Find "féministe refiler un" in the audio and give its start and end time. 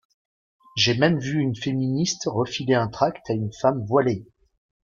1.55-2.87